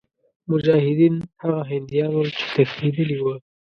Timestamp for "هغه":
1.41-1.61